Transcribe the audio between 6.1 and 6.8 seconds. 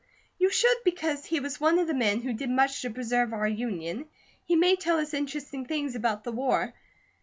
the war.